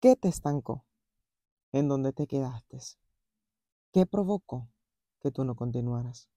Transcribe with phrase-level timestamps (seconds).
[0.00, 0.84] ¿Qué te estancó?
[1.72, 2.78] ¿En dónde te quedaste?
[3.92, 4.68] ¿Qué provocó
[5.18, 6.30] que tú no continuaras?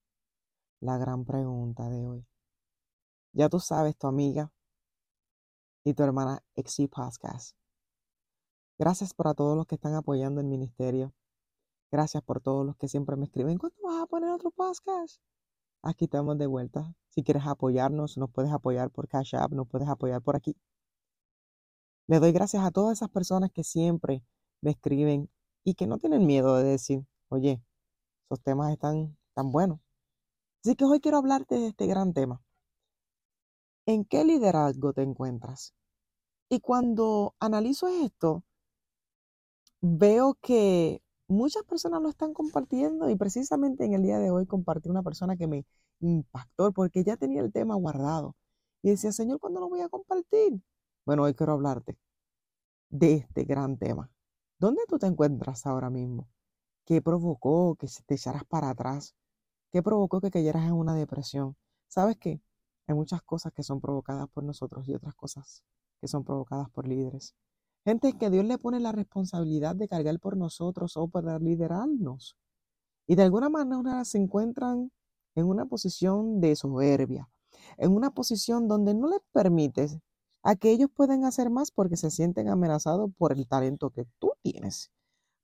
[0.80, 2.26] La gran pregunta de hoy.
[3.32, 4.52] Ya tú sabes, tu amiga
[5.84, 7.56] y tu hermana XC Podcast.
[8.78, 11.14] Gracias por todos los que están apoyando el ministerio.
[11.92, 15.22] Gracias por todos los que siempre me escriben, ¿cuándo vas a poner otro podcast?
[15.82, 16.96] Aquí estamos de vuelta.
[17.10, 20.56] Si quieres apoyarnos, nos puedes apoyar por Cash App, nos puedes apoyar por aquí.
[22.12, 24.22] Le doy gracias a todas esas personas que siempre
[24.60, 25.30] me escriben
[25.64, 27.62] y que no tienen miedo de decir, oye,
[28.26, 29.80] esos temas están tan buenos.
[30.62, 32.42] Así que hoy quiero hablarte de este gran tema.
[33.86, 35.72] ¿En qué liderazgo te encuentras?
[36.50, 38.44] Y cuando analizo esto,
[39.80, 44.90] veo que muchas personas lo están compartiendo y precisamente en el día de hoy compartí
[44.90, 45.64] una persona que me
[46.00, 48.36] impactó porque ya tenía el tema guardado
[48.82, 50.60] y decía, Señor, ¿cuándo lo voy a compartir?
[51.04, 51.98] Bueno, hoy quiero hablarte
[52.88, 54.08] de este gran tema.
[54.60, 56.28] ¿Dónde tú te encuentras ahora mismo?
[56.84, 59.16] ¿Qué provocó que te echaras para atrás?
[59.72, 61.56] ¿Qué provocó que cayeras en una depresión?
[61.88, 62.40] ¿Sabes qué?
[62.86, 65.64] Hay muchas cosas que son provocadas por nosotros y otras cosas
[66.00, 67.34] que son provocadas por líderes.
[67.84, 72.36] Gente que Dios le pone la responsabilidad de cargar por nosotros o para liderarnos.
[73.08, 74.92] Y de alguna manera se encuentran
[75.34, 77.28] en una posición de soberbia,
[77.76, 79.98] en una posición donde no les permites
[80.42, 84.32] a que ellos puedan hacer más porque se sienten amenazados por el talento que tú
[84.42, 84.90] tienes,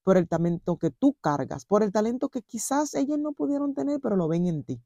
[0.03, 4.01] por el talento que tú cargas, por el talento que quizás ellos no pudieron tener,
[4.01, 4.83] pero lo ven en ti.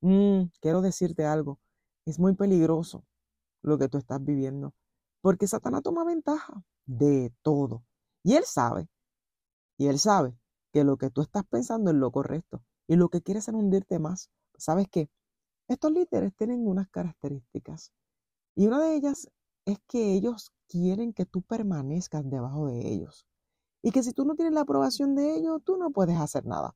[0.00, 1.58] Mm, quiero decirte algo,
[2.06, 3.04] es muy peligroso
[3.62, 4.74] lo que tú estás viviendo,
[5.20, 7.84] porque Satanás toma ventaja de todo.
[8.22, 8.88] Y él sabe,
[9.78, 10.36] y él sabe
[10.72, 13.98] que lo que tú estás pensando es lo correcto y lo que quieres es hundirte
[13.98, 14.30] más.
[14.56, 15.08] ¿Sabes qué?
[15.68, 17.92] Estos líderes tienen unas características
[18.54, 19.30] y una de ellas
[19.66, 23.26] es que ellos quieren que tú permanezcas debajo de ellos
[23.82, 26.74] y que si tú no tienes la aprobación de ellos, tú no puedes hacer nada.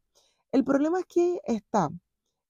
[0.53, 1.91] El problema es que está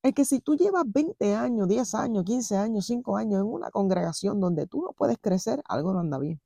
[0.03, 3.71] es que si tú llevas 20 años, 10 años, 15 años, 5 años en una
[3.71, 6.41] congregación donde tú no puedes crecer, algo no anda bien.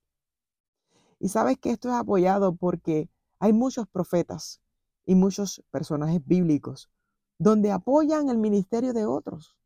[1.20, 4.60] Y sabes que esto es apoyado porque hay muchos profetas
[5.04, 6.91] y muchos personajes bíblicos
[7.38, 9.56] donde apoyan el ministerio de otros.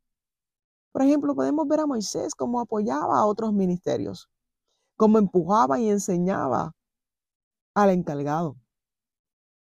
[0.97, 4.31] Por ejemplo, podemos ver a Moisés como apoyaba a otros ministerios,
[4.95, 6.73] como empujaba y enseñaba
[7.75, 8.57] al encargado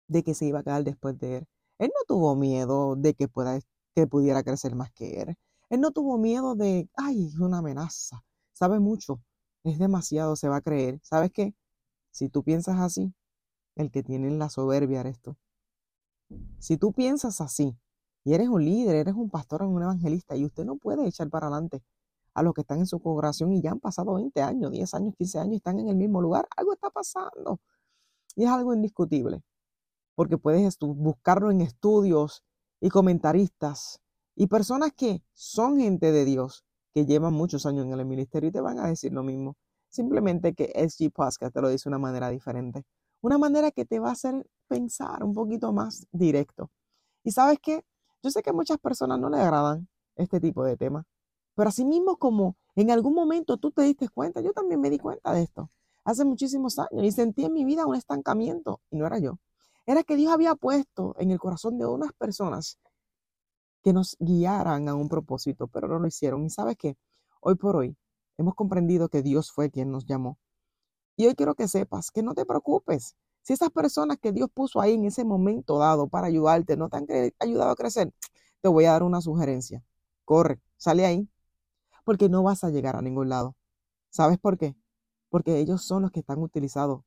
[0.09, 1.47] de que se iba a quedar después de él.
[1.79, 5.37] Él no tuvo miedo de que pudiera crecer más que él.
[5.69, 8.25] Él no tuvo miedo de, ay, es una amenaza.
[8.51, 9.21] Sabe mucho,
[9.63, 10.99] es demasiado, se va a creer.
[11.01, 11.55] ¿Sabes qué?
[12.09, 13.13] Si tú piensas así,
[13.77, 15.37] el que tiene la soberbia eres tú.
[16.59, 17.77] Si tú piensas así
[18.23, 21.47] y eres un líder, eres un pastor, un evangelista y usted no puede echar para
[21.47, 21.81] adelante
[22.33, 25.15] a los que están en su congregación y ya han pasado 20 años, 10 años,
[25.17, 27.59] 15 años y están en el mismo lugar, algo está pasando.
[28.35, 29.43] Y es algo indiscutible,
[30.15, 32.43] porque puedes buscarlo en estudios
[32.79, 33.99] y comentaristas
[34.35, 38.51] y personas que son gente de Dios, que llevan muchos años en el ministerio y
[38.51, 39.57] te van a decir lo mismo.
[39.89, 42.83] Simplemente que SG Podcast te lo dice de una manera diferente.
[43.21, 46.71] Una manera que te va a hacer pensar un poquito más directo.
[47.23, 47.83] Y sabes qué?
[48.23, 51.05] Yo sé que a muchas personas no le agradan este tipo de temas.
[51.55, 54.99] Pero así mismo como en algún momento tú te diste cuenta, yo también me di
[54.99, 55.69] cuenta de esto
[56.03, 59.37] hace muchísimos años y sentí en mi vida un estancamiento y no era yo.
[59.85, 62.79] Era que Dios había puesto en el corazón de unas personas
[63.83, 66.45] que nos guiaran a un propósito, pero no lo hicieron.
[66.45, 66.97] Y sabes qué?
[67.41, 67.97] Hoy por hoy
[68.37, 70.37] hemos comprendido que Dios fue quien nos llamó.
[71.15, 73.15] Y hoy quiero que sepas que no te preocupes.
[73.41, 76.97] Si esas personas que Dios puso ahí en ese momento dado para ayudarte no te
[76.97, 77.07] han
[77.39, 78.13] ayudado a crecer,
[78.61, 79.83] te voy a dar una sugerencia.
[80.25, 81.29] Corre, sale ahí,
[82.03, 83.55] porque no vas a llegar a ningún lado.
[84.09, 84.75] ¿Sabes por qué?
[85.29, 87.01] Porque ellos son los que están utilizados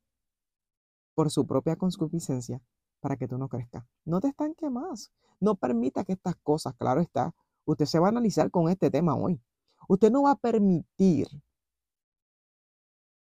[1.15, 2.61] por su propia concupiscencia
[3.01, 3.84] para que tú no crezcas.
[4.05, 5.12] No te estanque más.
[5.41, 7.34] No permita que estas cosas, claro está,
[7.65, 9.41] usted se va a analizar con este tema hoy.
[9.89, 11.28] Usted no va a permitir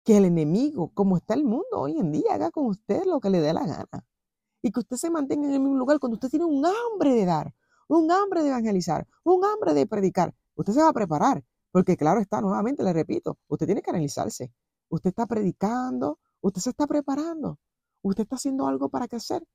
[0.09, 3.29] que el enemigo, como está el mundo hoy en día, haga con usted lo que
[3.29, 4.07] le dé la gana.
[4.63, 7.27] Y que usted se mantenga en el mismo lugar cuando usted tiene un hambre de
[7.27, 7.55] dar,
[7.89, 10.35] un hambre de evangelizar, un hambre de predicar.
[10.55, 14.51] Usted se va a preparar, porque claro está, nuevamente le repito, usted tiene que analizarse.
[14.89, 17.59] Usted está predicando, usted se está preparando,
[18.01, 19.47] usted está haciendo algo para crecer.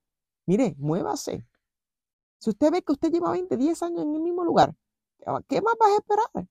[0.46, 1.48] Mire, muévase.
[2.38, 4.76] Si usted ve que usted lleva 20, 10 años en el mismo lugar,
[5.48, 6.48] ¿qué más vas a esperar?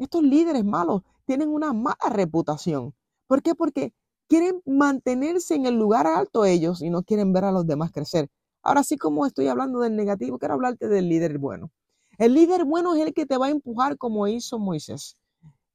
[0.00, 2.92] Estos líderes malos tienen una mala reputación.
[3.26, 3.54] ¿Por qué?
[3.54, 3.92] Porque
[4.28, 8.28] quieren mantenerse en el lugar alto ellos y no quieren ver a los demás crecer.
[8.62, 11.70] Ahora sí, como estoy hablando del negativo, quiero hablarte del líder bueno.
[12.18, 15.16] El líder bueno es el que te va a empujar como hizo Moisés.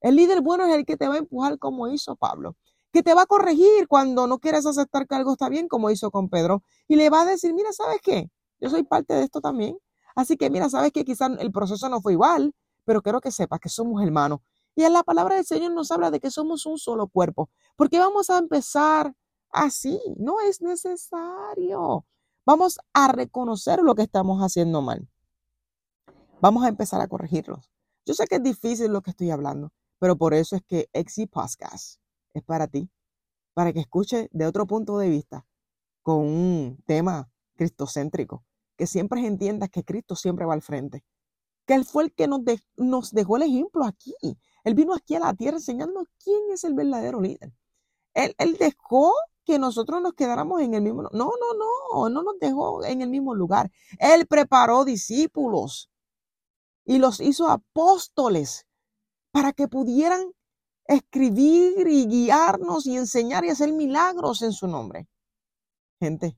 [0.02, 2.56] El líder bueno es el que te va a empujar como hizo Pablo.
[2.94, 6.12] que te va a corregir cuando no quieres aceptar que algo está bien, como hizo
[6.12, 8.30] con Pedro, y le va a decir, mira, ¿sabes qué?
[8.60, 9.78] Yo soy parte de esto también.
[10.16, 12.54] Así que, mira, ¿sabes que Quizás el proceso no fue igual,
[12.86, 14.40] pero quiero que sepas que somos hermanos.
[14.76, 17.50] Y en la palabra del Señor nos habla de que somos un solo cuerpo.
[17.76, 19.14] porque vamos a empezar
[19.52, 20.00] así?
[20.18, 22.06] No es necesario.
[22.46, 25.08] Vamos a reconocer lo que estamos haciendo mal.
[26.42, 27.70] Vamos a empezar a corregirlos.
[28.06, 31.28] Yo sé que es difícil lo que estoy hablando, pero por eso es que Exi
[31.28, 32.00] Podcast
[32.34, 32.90] es para ti,
[33.54, 35.46] para que escuche de otro punto de vista,
[36.02, 38.44] con un tema cristocéntrico,
[38.76, 41.04] que siempre entiendas que Cristo siempre va al frente,
[41.66, 42.42] que Él fue el que nos,
[42.78, 44.14] nos dejó el ejemplo aquí.
[44.64, 47.52] Él vino aquí a la tierra enseñando quién es el verdadero líder.
[48.14, 49.14] Él, él dejó
[49.46, 51.04] que nosotros nos quedáramos en el mismo.
[51.04, 51.30] No, no,
[51.94, 53.72] no, no nos dejó en el mismo lugar.
[54.00, 55.90] Él preparó discípulos
[56.86, 58.68] y los hizo apóstoles
[59.32, 60.32] para que pudieran
[60.86, 65.08] escribir y guiarnos y enseñar y hacer milagros en su nombre.
[66.00, 66.38] Gente,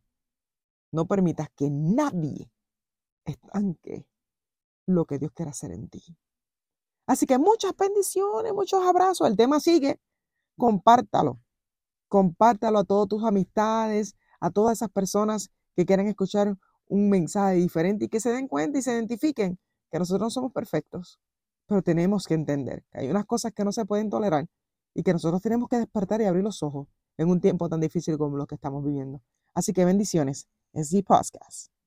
[0.91, 2.51] no permitas que nadie
[3.25, 4.05] estanque
[4.85, 6.03] lo que Dios quiere hacer en ti.
[7.05, 9.27] Así que muchas bendiciones, muchos abrazos.
[9.27, 9.99] El tema sigue.
[10.57, 11.39] Compártalo.
[12.07, 16.55] Compártalo a todas tus amistades, a todas esas personas que quieren escuchar
[16.87, 19.59] un mensaje diferente y que se den cuenta y se identifiquen
[19.91, 21.19] que nosotros no somos perfectos,
[21.67, 24.47] pero tenemos que entender que hay unas cosas que no se pueden tolerar
[24.93, 26.87] y que nosotros tenemos que despertar y abrir los ojos
[27.17, 29.21] en un tiempo tan difícil como lo que estamos viviendo.
[29.53, 30.47] Así que bendiciones.
[30.73, 31.82] Es The Podcast.